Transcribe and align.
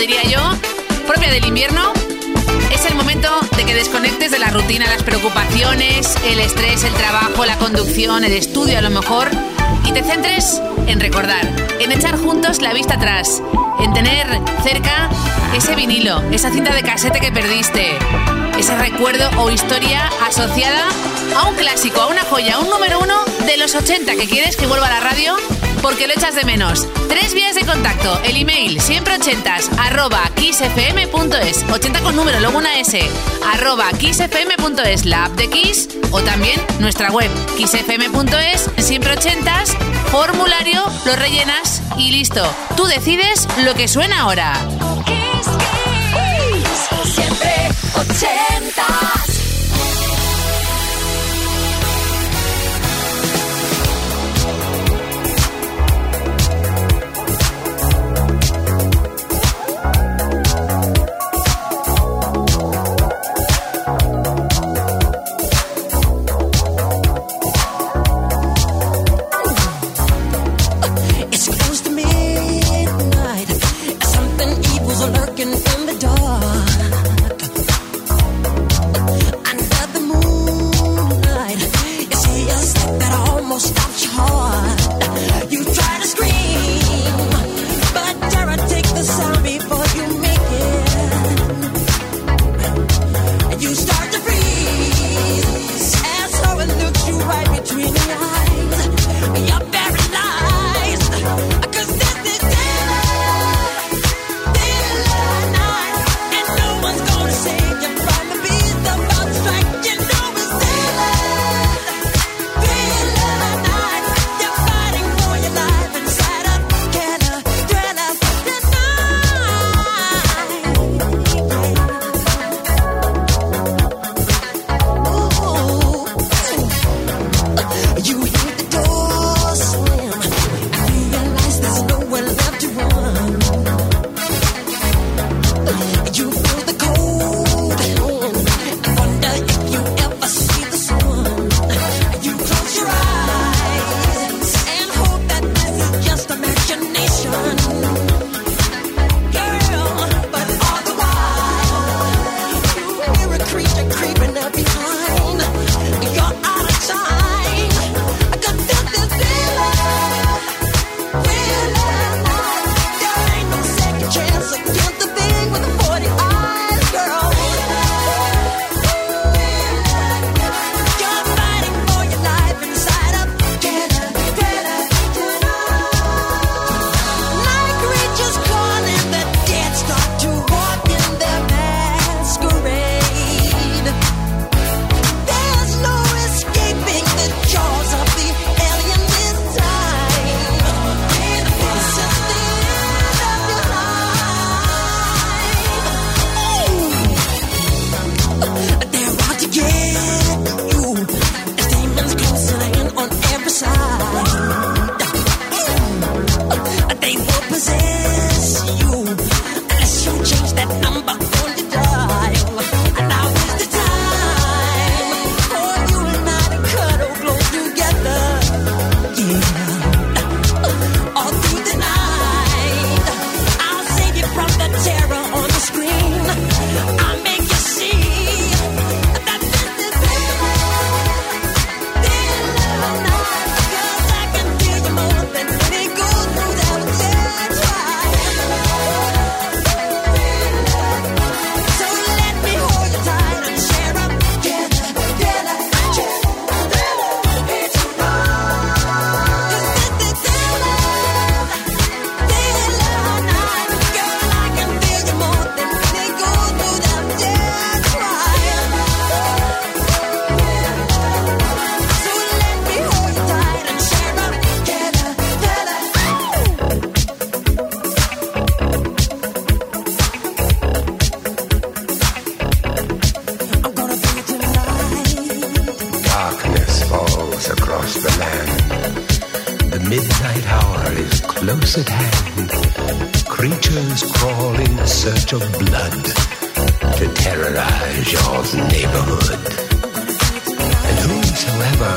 diría 0.00 0.22
yo, 0.22 0.40
propia 1.06 1.30
del 1.30 1.44
invierno. 1.44 1.92
Es 2.72 2.86
el 2.86 2.94
momento 2.94 3.28
de 3.54 3.66
que 3.66 3.74
desconectes 3.74 4.30
de 4.30 4.38
la 4.38 4.48
rutina, 4.48 4.86
las 4.86 5.02
preocupaciones, 5.02 6.16
el 6.24 6.40
estrés, 6.40 6.84
el 6.84 6.94
trabajo, 6.94 7.44
la 7.44 7.58
conducción, 7.58 8.24
el 8.24 8.32
estudio 8.32 8.78
a 8.78 8.80
lo 8.80 8.88
mejor, 8.88 9.28
y 9.84 9.92
te 9.92 10.02
centres 10.02 10.62
en 10.86 11.00
recordar, 11.00 11.46
en 11.80 11.92
echar 11.92 12.16
juntos 12.16 12.62
la 12.62 12.72
vista 12.72 12.94
atrás, 12.94 13.42
en 13.80 13.92
tener 13.92 14.26
cerca 14.62 15.10
ese 15.54 15.76
vinilo, 15.76 16.22
esa 16.30 16.50
cinta 16.50 16.72
de 16.74 16.82
casete 16.82 17.20
que 17.20 17.30
perdiste, 17.30 17.98
ese 18.58 18.74
recuerdo 18.78 19.28
o 19.38 19.50
historia 19.50 20.10
asociada 20.26 20.88
a 21.36 21.48
un 21.48 21.56
clásico, 21.56 22.00
a 22.00 22.06
una 22.06 22.22
joya, 22.22 22.54
a 22.54 22.58
un 22.60 22.70
número 22.70 23.00
uno 23.00 23.22
de 23.44 23.58
los 23.58 23.74
80 23.74 24.14
que 24.14 24.26
quieres 24.26 24.56
que 24.56 24.66
vuelva 24.66 24.86
a 24.86 24.90
la 24.90 25.00
radio 25.00 25.36
porque 25.82 26.06
lo 26.06 26.14
echas 26.14 26.34
de 26.34 26.44
menos. 26.44 26.86
Tres 27.08 27.34
vías 27.34 27.54
de 27.54 27.64
contacto. 27.64 28.20
El 28.24 28.36
email 28.36 28.80
siempre 28.80 29.14
ochentas 29.14 29.70
arroba 29.78 30.22
kissfm.es 30.36 31.64
80 31.70 32.00
con 32.00 32.16
número, 32.16 32.40
luego 32.40 32.58
una 32.58 32.78
S 32.78 33.00
arroba 33.52 33.90
kissfm.es 33.92 35.04
la 35.04 35.26
app 35.26 35.32
de 35.32 35.48
Kiss 35.48 35.88
o 36.10 36.20
también 36.22 36.60
nuestra 36.78 37.10
web 37.10 37.30
kissfm.es 37.56 38.70
siempre 38.78 39.12
ochentas 39.12 39.76
formulario, 40.10 40.82
lo 41.06 41.16
rellenas 41.16 41.82
y 41.96 42.10
listo. 42.10 42.42
Tú 42.76 42.84
decides 42.84 43.46
lo 43.64 43.74
que 43.74 43.88
suena 43.88 44.20
ahora. 44.20 44.54
siempre 47.04 47.68
ochentas. 47.94 49.29
can 75.40 75.56
feel 75.56 75.79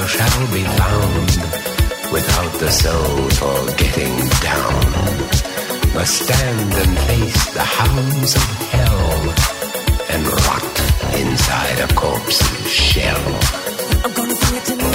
shall 0.08 0.48
be 0.52 0.64
found 0.64 1.30
without 2.12 2.54
the 2.60 2.70
soul 2.70 3.30
for 3.40 3.76
getting 3.78 4.16
down. 4.50 4.84
must 5.94 6.16
stand 6.24 6.74
and 6.74 6.98
face 7.08 7.54
the 7.54 7.68
hounds 7.80 8.36
of 8.36 8.48
hell 8.74 9.20
and 10.14 10.28
rot 10.28 10.76
inside 11.22 11.80
a 11.80 11.94
corpse's 11.94 12.72
shell. 12.72 13.40
I'm 14.04 14.14
gonna 14.14 14.36
it. 14.36 14.93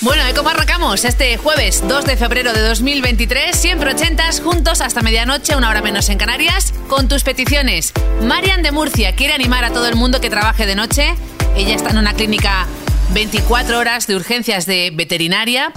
Bueno, 0.00 0.28
¿y 0.28 0.34
cómo 0.34 0.50
arrancamos? 0.50 1.04
Este 1.06 1.38
jueves 1.38 1.82
2 1.88 2.04
de 2.04 2.18
febrero 2.18 2.52
de 2.52 2.60
2023, 2.60 3.56
siempre 3.56 3.92
ochentas, 3.92 4.42
juntos 4.42 4.82
hasta 4.82 5.00
medianoche, 5.00 5.56
una 5.56 5.70
hora 5.70 5.80
menos 5.80 6.10
en 6.10 6.18
Canarias, 6.18 6.74
con 6.88 7.08
tus 7.08 7.22
peticiones. 7.22 7.94
Marian 8.22 8.62
de 8.62 8.70
Murcia 8.70 9.14
quiere 9.16 9.32
animar 9.32 9.64
a 9.64 9.70
todo 9.70 9.86
el 9.86 9.96
mundo 9.96 10.20
que 10.20 10.28
trabaje 10.28 10.66
de 10.66 10.74
noche. 10.74 11.14
Ella 11.56 11.74
está 11.74 11.88
en 11.88 11.98
una 11.98 12.12
clínica 12.12 12.66
24 13.14 13.78
horas 13.78 14.06
de 14.06 14.16
urgencias 14.16 14.66
de 14.66 14.90
veterinaria 14.92 15.72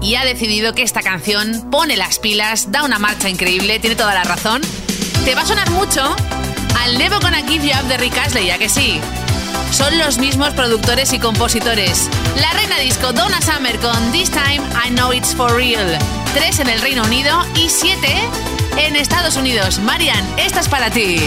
y 0.00 0.14
ha 0.16 0.24
decidido 0.24 0.74
que 0.74 0.82
esta 0.82 1.02
canción 1.02 1.68
pone 1.70 1.96
las 1.96 2.18
pilas, 2.18 2.70
da 2.72 2.84
una 2.84 2.98
marcha 2.98 3.28
increíble, 3.28 3.78
tiene 3.78 3.96
toda 3.96 4.14
la 4.14 4.24
razón. 4.24 4.62
Te 5.24 5.34
va 5.34 5.42
a 5.42 5.46
sonar 5.46 5.70
mucho 5.70 6.14
al 6.80 6.98
Never 6.98 7.20
Gonna 7.20 7.42
Give 7.46 7.66
You 7.66 7.72
Up 7.80 7.88
de 7.88 7.96
Rick 7.96 8.16
Astley, 8.18 8.46
ya 8.46 8.58
que 8.58 8.68
sí. 8.68 9.00
Son 9.72 9.98
los 9.98 10.18
mismos 10.18 10.50
productores 10.50 11.12
y 11.12 11.18
compositores. 11.18 12.08
La 12.40 12.52
reina 12.52 12.78
disco 12.78 13.12
Donna 13.12 13.40
Summer 13.42 13.78
con 13.78 14.12
This 14.12 14.30
Time 14.30 14.62
I 14.86 14.90
Know 14.90 15.12
It's 15.12 15.34
For 15.34 15.52
Real. 15.52 15.98
Tres 16.34 16.60
en 16.60 16.68
el 16.68 16.80
Reino 16.80 17.02
Unido 17.02 17.44
y 17.56 17.68
siete 17.68 18.14
en 18.76 18.96
Estados 18.96 19.36
Unidos. 19.36 19.80
Marian, 19.80 20.24
esta 20.38 20.60
es 20.60 20.68
para 20.68 20.90
ti. 20.90 21.18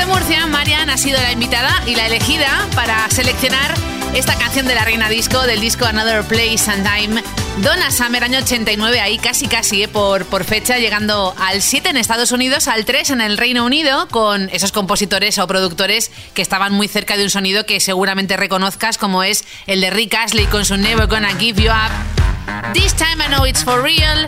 Desde 0.00 0.14
Murcia, 0.14 0.46
Marian 0.46 0.88
ha 0.88 0.96
sido 0.96 1.20
la 1.20 1.30
invitada 1.30 1.82
y 1.86 1.94
la 1.94 2.06
elegida 2.06 2.66
para 2.74 3.06
seleccionar 3.10 3.74
esta 4.14 4.34
canción 4.36 4.66
de 4.66 4.74
la 4.74 4.82
Reina 4.82 5.10
Disco, 5.10 5.42
del 5.42 5.60
disco 5.60 5.84
Another 5.84 6.24
Place 6.24 6.70
and 6.70 6.88
Time. 6.88 7.22
Donna 7.58 7.90
Summer, 7.90 8.24
año 8.24 8.38
89, 8.38 8.98
ahí 8.98 9.18
casi 9.18 9.46
casi 9.46 9.82
eh, 9.82 9.88
por, 9.88 10.24
por 10.24 10.44
fecha, 10.44 10.78
llegando 10.78 11.34
al 11.38 11.60
7 11.60 11.90
en 11.90 11.98
Estados 11.98 12.32
Unidos, 12.32 12.66
al 12.66 12.86
3 12.86 13.10
en 13.10 13.20
el 13.20 13.36
Reino 13.36 13.62
Unido, 13.66 14.08
con 14.08 14.48
esos 14.48 14.72
compositores 14.72 15.36
o 15.36 15.46
productores 15.46 16.10
que 16.32 16.40
estaban 16.40 16.72
muy 16.72 16.88
cerca 16.88 17.18
de 17.18 17.24
un 17.24 17.30
sonido 17.30 17.66
que 17.66 17.78
seguramente 17.78 18.38
reconozcas, 18.38 18.96
como 18.96 19.22
es 19.22 19.44
el 19.66 19.82
de 19.82 19.90
Rick 19.90 20.14
Astley 20.14 20.46
con 20.46 20.64
su 20.64 20.78
Never 20.78 21.08
Gonna 21.08 21.36
Give 21.38 21.62
You 21.62 21.70
Up. 21.70 22.72
This 22.72 22.94
time 22.94 23.22
I 23.22 23.28
know 23.28 23.44
it's 23.44 23.62
for 23.62 23.82
real. 23.82 24.24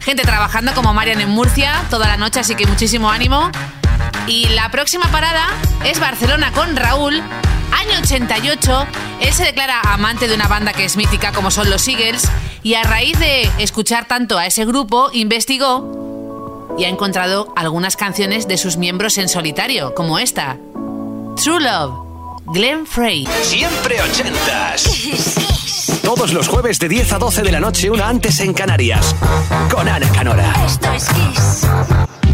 Gente 0.00 0.24
trabajando 0.24 0.74
como 0.74 0.92
Marian 0.92 1.20
en 1.20 1.30
Murcia 1.30 1.84
toda 1.90 2.08
la 2.08 2.16
noche, 2.16 2.40
así 2.40 2.56
que 2.56 2.66
muchísimo 2.66 3.08
ánimo. 3.08 3.52
Y 4.26 4.48
la 4.48 4.70
próxima 4.70 5.10
parada 5.10 5.46
es 5.84 6.00
Barcelona 6.00 6.52
con 6.52 6.76
Raúl, 6.76 7.14
año 7.16 7.98
88. 8.02 8.86
Él 9.20 9.32
se 9.32 9.44
declara 9.44 9.80
amante 9.80 10.28
de 10.28 10.34
una 10.34 10.48
banda 10.48 10.72
que 10.72 10.84
es 10.84 10.96
mítica 10.96 11.32
como 11.32 11.50
son 11.50 11.70
los 11.70 11.86
Eagles 11.88 12.28
y 12.62 12.74
a 12.74 12.82
raíz 12.82 13.18
de 13.18 13.48
escuchar 13.58 14.08
tanto 14.08 14.38
a 14.38 14.46
ese 14.46 14.64
grupo 14.64 15.10
investigó 15.12 16.74
y 16.78 16.84
ha 16.84 16.88
encontrado 16.88 17.52
algunas 17.56 17.96
canciones 17.96 18.48
de 18.48 18.58
sus 18.58 18.76
miembros 18.76 19.18
en 19.18 19.28
solitario, 19.28 19.94
como 19.94 20.18
esta. 20.18 20.56
True 21.42 21.60
Love, 21.60 21.94
Glenn 22.46 22.86
Frey. 22.86 23.26
Siempre 23.42 24.00
ochentas. 24.02 24.84
Todos 26.02 26.32
los 26.32 26.48
jueves 26.48 26.78
de 26.78 26.88
10 26.88 27.12
a 27.14 27.18
12 27.18 27.42
de 27.42 27.52
la 27.52 27.60
noche, 27.60 27.90
una 27.90 28.08
antes 28.08 28.40
en 28.40 28.52
Canarias. 28.52 29.14
Con 29.70 29.88
Ana 29.88 30.08
Canora. 30.10 30.52
Esto 30.64 30.92
es 30.92 31.08
Kiss. 31.08 32.25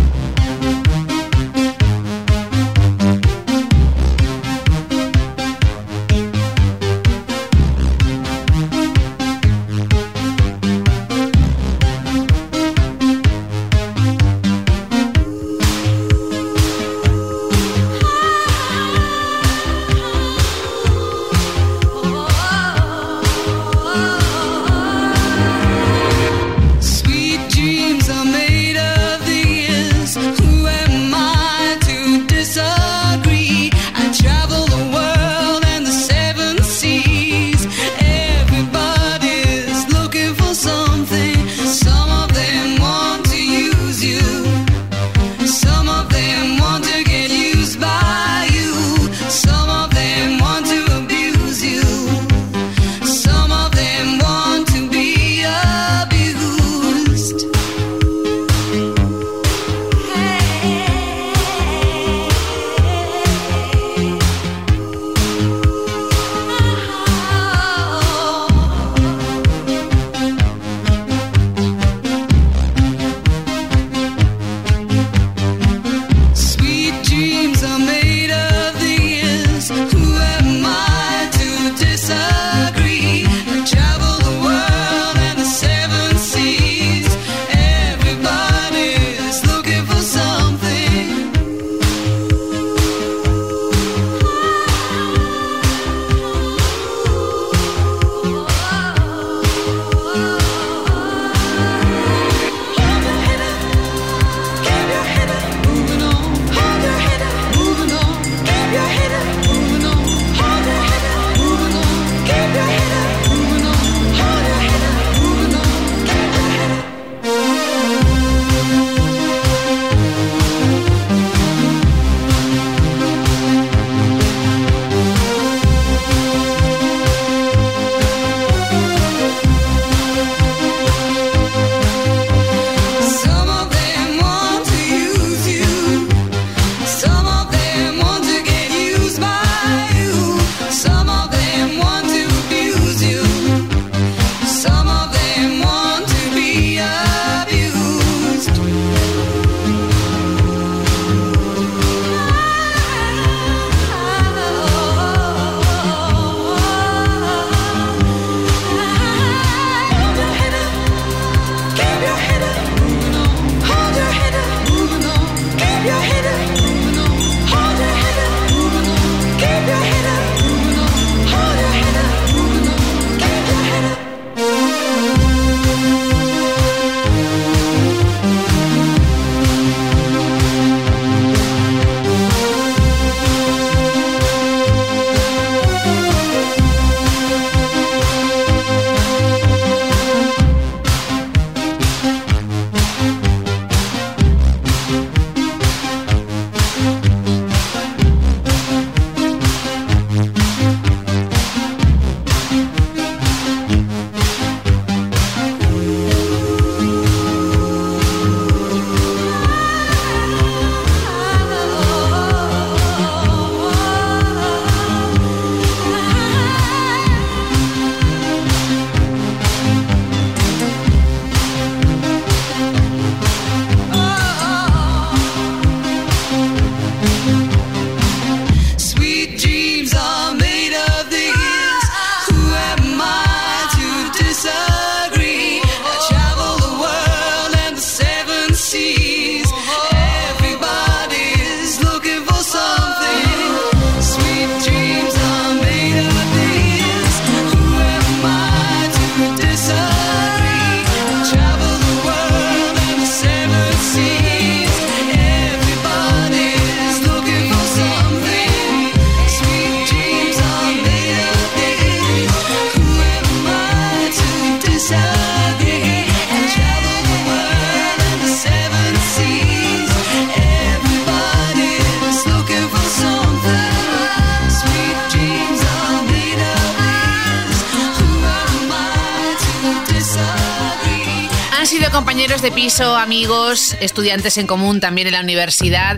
compañeros 282.13 282.43
de 282.43 282.53
piso, 282.53 282.95
amigos, 282.95 283.75
estudiantes 283.81 284.37
en 284.37 284.47
común 284.47 284.81
también 284.81 285.07
en 285.07 285.15
la 285.15 285.23
universidad 285.23 285.97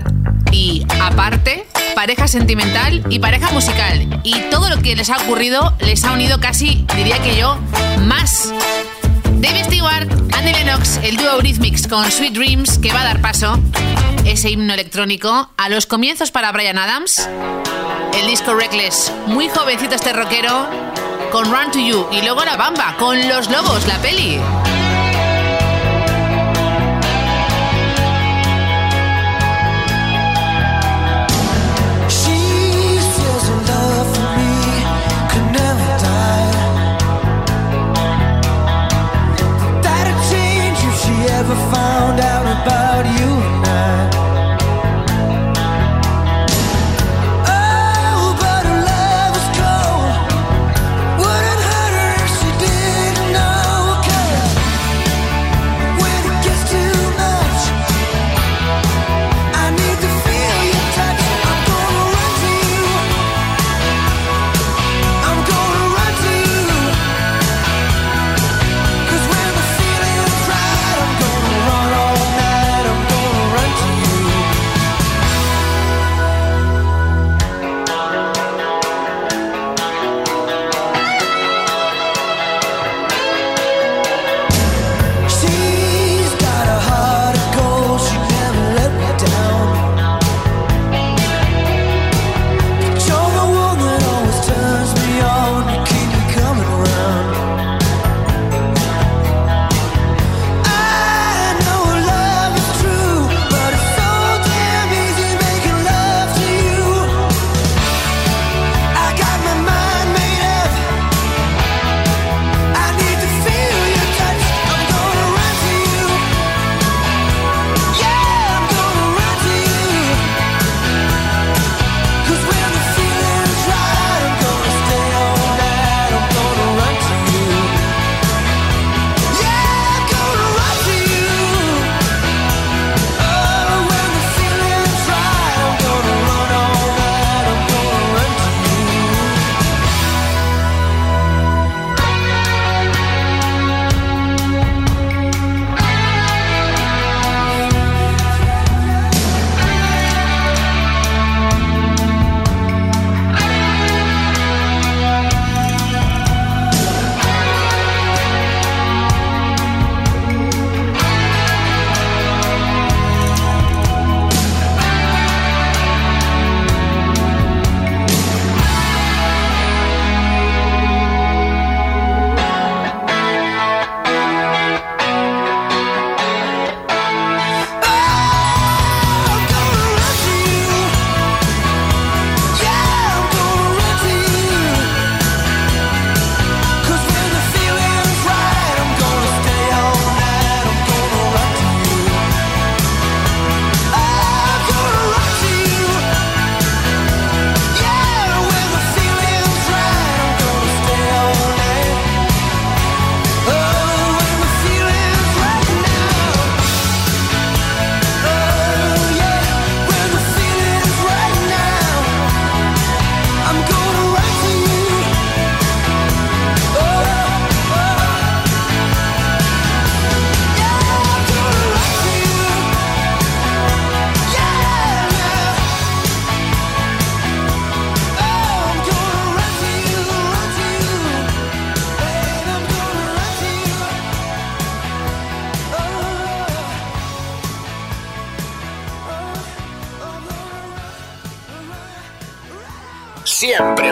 y 0.52 0.86
aparte, 1.02 1.66
pareja 1.96 2.28
sentimental 2.28 3.04
y 3.10 3.18
pareja 3.18 3.50
musical. 3.50 4.20
Y 4.22 4.38
todo 4.42 4.68
lo 4.68 4.80
que 4.80 4.94
les 4.94 5.10
ha 5.10 5.16
ocurrido 5.16 5.76
les 5.80 6.04
ha 6.04 6.12
unido 6.12 6.38
casi, 6.38 6.86
diría 6.94 7.20
que 7.20 7.34
yo, 7.36 7.58
más. 8.02 8.52
David 9.40 9.64
Stewart, 9.64 10.08
Andy 10.32 10.52
Lennox, 10.52 11.00
el 11.02 11.16
dúo 11.16 11.32
Eurythmics 11.32 11.88
con 11.88 12.08
Sweet 12.08 12.34
Dreams, 12.34 12.78
que 12.78 12.92
va 12.92 13.00
a 13.00 13.04
dar 13.06 13.20
paso, 13.20 13.58
ese 14.24 14.50
himno 14.50 14.72
electrónico, 14.72 15.50
a 15.56 15.68
los 15.68 15.86
comienzos 15.86 16.30
para 16.30 16.52
Brian 16.52 16.78
Adams, 16.78 17.28
el 18.20 18.28
disco 18.28 18.54
Reckless, 18.54 19.10
muy 19.26 19.48
jovencito 19.48 19.96
este 19.96 20.12
rockero, 20.12 20.68
con 21.32 21.46
Run 21.46 21.72
to 21.72 21.80
You, 21.80 22.06
y 22.12 22.22
luego 22.22 22.44
La 22.44 22.56
Bamba, 22.56 22.94
con 23.00 23.18
Los 23.28 23.50
Lobos, 23.50 23.84
la 23.88 23.98
peli. 23.98 24.38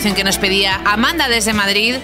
Que 0.00 0.24
nos 0.24 0.38
pedía 0.38 0.80
Amanda 0.86 1.28
desde 1.28 1.52
Madrid. 1.52 1.96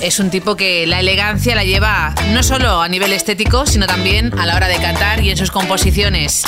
Es 0.00 0.18
un 0.18 0.28
tipo 0.28 0.56
que 0.56 0.88
la 0.88 0.98
elegancia 0.98 1.54
la 1.54 1.62
lleva 1.62 2.12
no 2.32 2.42
solo 2.42 2.82
a 2.82 2.88
nivel 2.88 3.12
estético, 3.12 3.64
sino 3.64 3.86
también 3.86 4.36
a 4.36 4.44
la 4.44 4.56
hora 4.56 4.66
de 4.66 4.76
cantar 4.78 5.22
y 5.22 5.30
en 5.30 5.36
sus 5.36 5.52
composiciones. 5.52 6.42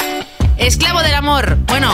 Esclavo 0.57 1.01
del 1.03 1.15
amor. 1.15 1.59
Bueno, 1.69 1.93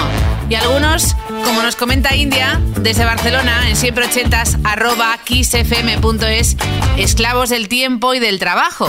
y 0.48 0.54
algunos, 0.54 1.14
como 1.44 1.62
nos 1.62 1.76
comenta 1.76 2.16
India, 2.16 2.58
desde 2.80 3.04
Barcelona, 3.04 3.68
en 3.68 3.76
siempre 3.76 4.06
ochentas, 4.06 4.56
arroba 4.64 5.18
kissfm.es, 5.22 6.56
esclavos 6.96 7.50
del 7.50 7.68
tiempo 7.68 8.14
y 8.14 8.18
del 8.18 8.38
trabajo. 8.38 8.88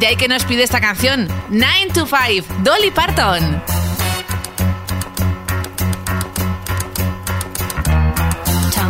De 0.00 0.08
ahí 0.08 0.16
que 0.16 0.26
nos 0.26 0.44
pide 0.44 0.64
esta 0.64 0.80
canción, 0.80 1.28
9 1.50 1.92
to 1.94 2.04
5, 2.04 2.62
Dolly 2.64 2.90
Parton. 2.90 3.62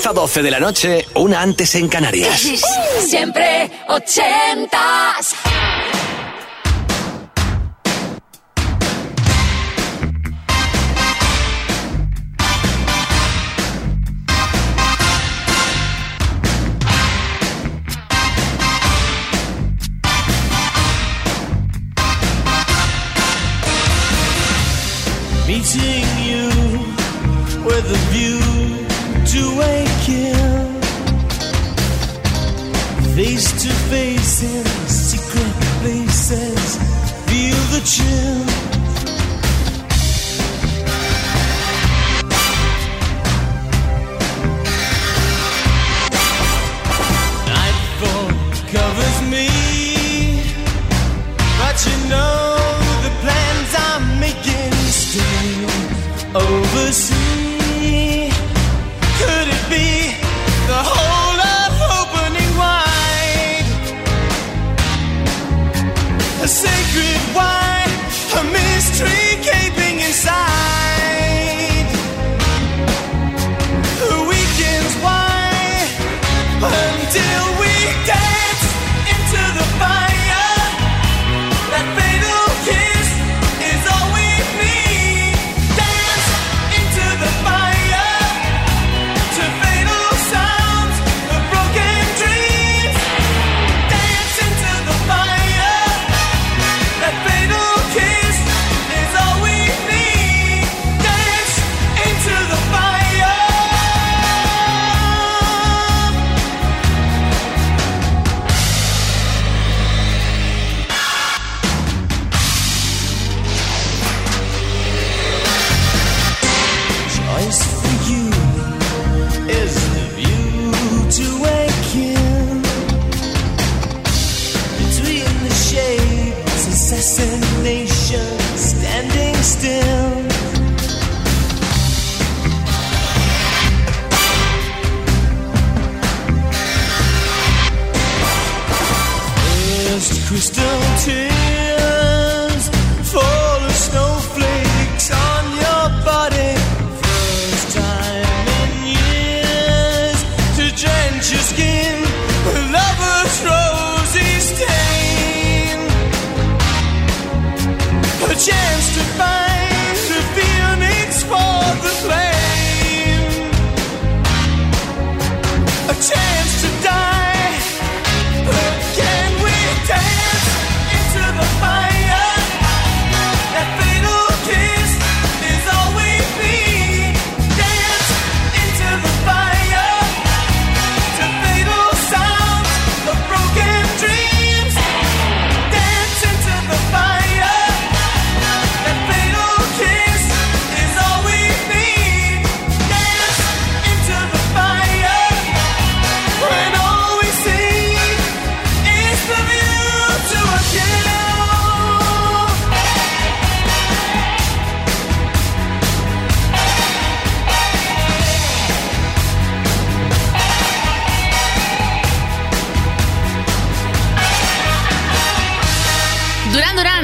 10 0.00 0.06
a 0.06 0.12
12 0.14 0.42
de 0.42 0.50
la 0.50 0.60
noche, 0.60 1.06
una 1.16 1.42
antes 1.42 1.74
en 1.74 1.86
Canarias. 1.86 2.40
Siempre 3.06 3.70
ochentas. 3.88 5.34
places, 34.30 35.10
secret 35.10 35.54
places, 35.82 36.78
feel 37.26 37.62
the 37.74 37.80
chill. 37.84 38.46
covers 48.72 49.20
me, 49.28 49.48
but 51.58 51.86
you 51.86 52.08
know. 52.08 52.19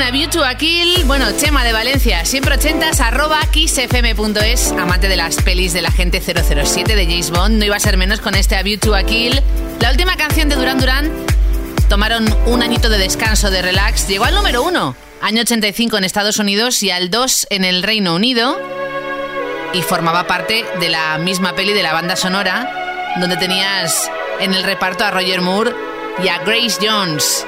a 0.06 0.10
View 0.12 0.28
to 0.30 0.44
a 0.44 0.54
Kill. 0.54 1.04
Bueno, 1.04 1.26
Chema 1.36 1.64
de 1.64 1.72
Valencia, 1.72 2.24
siempre 2.24 2.54
ochentas, 2.54 3.00
arroba 3.00 3.40
kissfm.es, 3.50 4.70
amante 4.72 5.08
de 5.08 5.16
las 5.16 5.36
pelis 5.42 5.72
de 5.72 5.82
la 5.82 5.90
gente 5.90 6.20
007 6.20 6.94
de 6.94 7.06
James 7.06 7.30
Bond. 7.30 7.58
No 7.58 7.64
iba 7.64 7.74
a 7.74 7.80
ser 7.80 7.96
menos 7.96 8.20
con 8.20 8.36
este 8.36 8.54
A 8.54 8.62
View 8.62 8.78
to 8.78 8.94
a 8.94 9.02
La 9.80 9.90
última 9.90 10.16
canción 10.16 10.48
de 10.48 10.54
Duran 10.54 10.78
Duran, 10.78 11.10
tomaron 11.88 12.24
un 12.46 12.62
añito 12.62 12.88
de 12.88 12.98
descanso, 12.98 13.50
de 13.50 13.62
relax, 13.62 14.06
llegó 14.06 14.26
al 14.26 14.34
número 14.36 14.62
uno, 14.62 14.94
año 15.20 15.42
85 15.42 15.98
en 15.98 16.04
Estados 16.04 16.38
Unidos 16.38 16.84
y 16.84 16.90
al 16.92 17.10
2 17.10 17.48
en 17.50 17.64
el 17.64 17.82
Reino 17.82 18.14
Unido. 18.14 18.60
Y 19.72 19.82
formaba 19.82 20.28
parte 20.28 20.64
de 20.78 20.88
la 20.88 21.18
misma 21.18 21.54
peli 21.54 21.72
de 21.72 21.82
la 21.82 21.92
banda 21.92 22.14
sonora, 22.14 23.16
donde 23.18 23.36
tenías 23.38 24.08
en 24.38 24.54
el 24.54 24.62
reparto 24.62 25.04
a 25.04 25.10
Roger 25.10 25.40
Moore 25.40 25.74
y 26.22 26.28
a 26.28 26.38
Grace 26.38 26.78
Jones. 26.80 27.44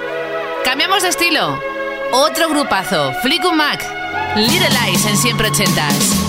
Cambiamos 0.65 1.05
de 1.05 1.09
estilo. 1.11 1.68
Otro 2.13 2.49
grupazo, 2.49 3.13
Flickr 3.23 3.53
Mac, 3.55 3.85
Little 4.35 4.71
Lies 4.71 5.05
en 5.05 5.17
siempre 5.17 5.49
ochentas. 5.49 6.29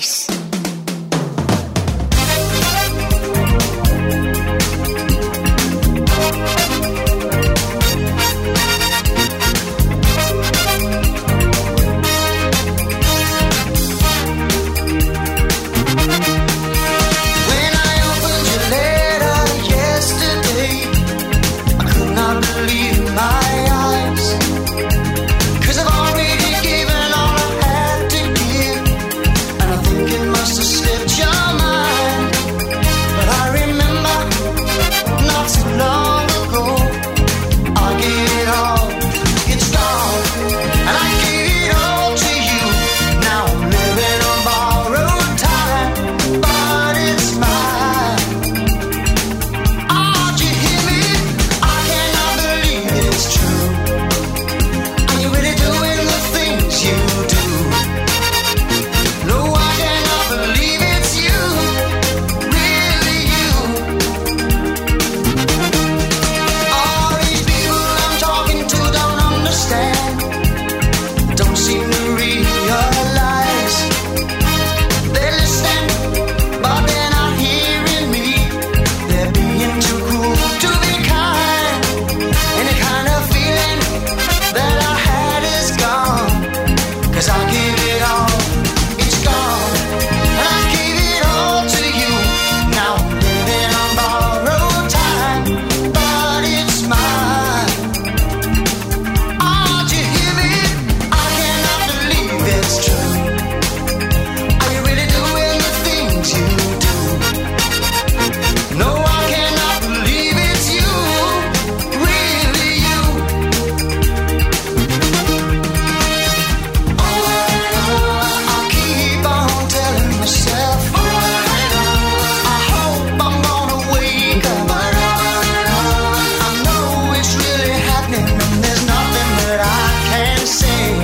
say. 130.45 131.00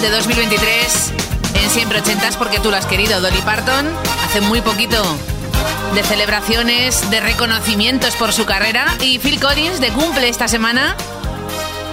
de 0.00 0.08
2023 0.08 1.12
en 1.54 1.70
Siempre 1.70 2.00
Ochentas 2.00 2.36
porque 2.38 2.58
tú 2.58 2.70
lo 2.70 2.76
has 2.76 2.86
querido, 2.86 3.20
Dolly 3.20 3.42
Parton. 3.42 3.86
Hace 4.24 4.40
muy 4.40 4.62
poquito 4.62 5.02
de 5.94 6.02
celebraciones, 6.02 7.10
de 7.10 7.20
reconocimientos 7.20 8.16
por 8.16 8.32
su 8.32 8.46
carrera 8.46 8.86
y 9.02 9.18
Phil 9.18 9.38
Collins 9.38 9.80
de 9.80 9.88
cumple 9.88 10.28
esta 10.28 10.48
semana 10.48 10.96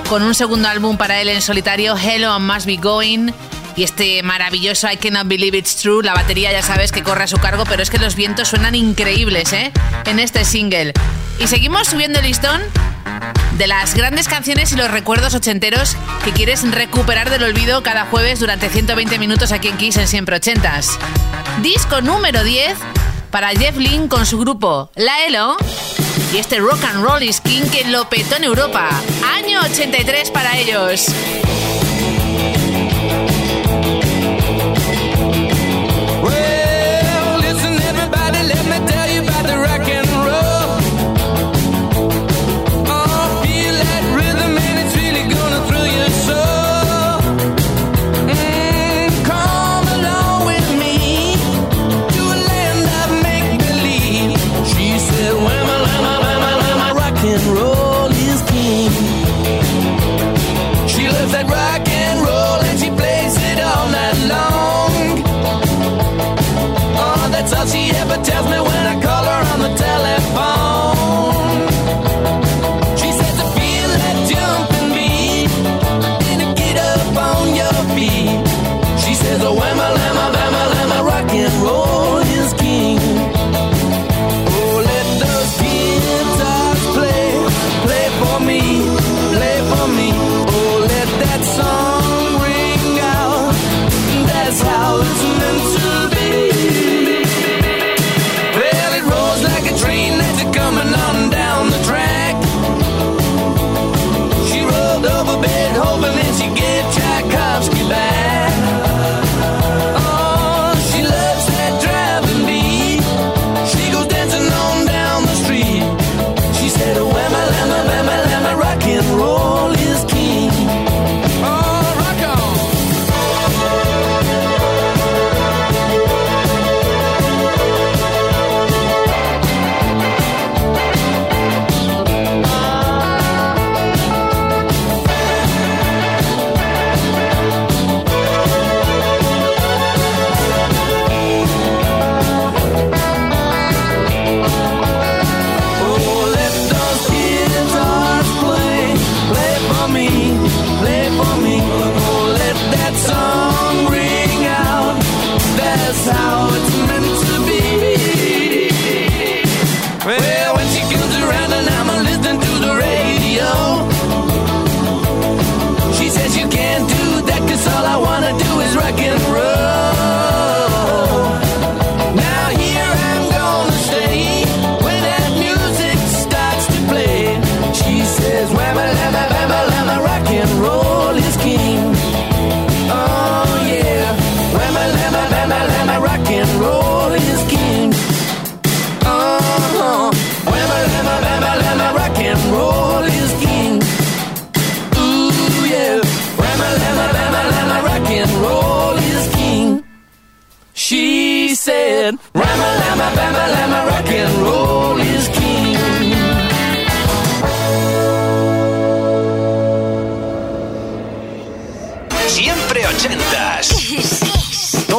con 0.08 0.24
un 0.24 0.36
segundo 0.36 0.70
álbum 0.70 0.96
para 0.96 1.20
él 1.20 1.28
en 1.28 1.42
solitario, 1.42 1.98
Hello 1.98 2.38
I 2.38 2.40
Must 2.40 2.66
Be 2.66 2.78
Going. 2.78 3.32
Y 3.76 3.84
este 3.84 4.24
maravilloso 4.24 4.90
I 4.90 4.98
Cannot 4.98 5.28
Believe 5.28 5.58
It's 5.58 5.76
True, 5.76 6.04
la 6.04 6.14
batería 6.14 6.52
ya 6.52 6.62
sabes 6.62 6.94
que 6.94 7.04
corre 7.04 7.26
a 7.26 7.28
su 7.28 7.38
cargo, 7.38 7.66
pero 7.66 7.84
es 7.84 7.90
que 7.90 7.98
los 7.98 8.16
vientos 8.16 8.48
suenan 8.48 8.74
increíbles, 8.74 9.52
¿eh? 9.52 9.72
En 10.06 10.20
este 10.20 10.46
single. 10.46 10.94
Y 11.40 11.48
seguimos 11.48 11.88
subiendo 11.88 12.20
el 12.20 12.26
listón 12.26 12.62
de 13.58 13.68
las 13.68 13.96
grandes 13.96 14.28
canciones 14.28 14.72
y 14.72 14.76
los 14.76 14.92
recuerdos 14.92 15.34
ochenteros 15.34 15.96
que 16.24 16.32
quieres 16.32 16.70
recuperar 16.72 17.30
del 17.30 17.44
olvido 17.44 17.82
cada 17.82 18.06
jueves 18.06 18.40
durante 18.40 18.70
120 18.70 19.18
minutos 19.18 19.52
aquí 19.52 19.70
en 19.70 19.78
Kiss 19.78 19.98
en 19.98 20.08
Siempre 20.08 20.36
Ochentas. 20.36 21.00
Disco 21.62 22.02
número 22.02 22.44
10 22.44 22.78
para 23.32 23.50
Jeff 23.50 23.78
Lynne 23.78 24.08
con 24.08 24.26
su 24.26 24.38
grupo 24.40 24.92
La 24.96 25.26
Elo 25.26 25.58
y 26.34 26.38
este 26.38 26.60
rock 26.60 26.84
and 26.84 27.04
roll 27.04 27.24
is 27.24 27.42
king 27.42 27.64
que 27.72 27.86
lo 27.86 28.08
petó 28.10 28.36
en 28.36 28.44
Europa. 28.44 28.90
Año 29.36 29.62
83 29.62 30.32
para 30.32 30.58
ellos. 30.58 31.08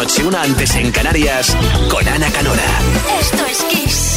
Noche, 0.00 0.24
una 0.24 0.42
antes 0.42 0.76
en 0.76 0.92
Canarias, 0.92 1.56
con 1.90 2.06
Ana 2.06 2.30
Canora. 2.30 2.62
Esto 3.20 3.44
es 3.46 3.64
Kiss. 3.64 4.07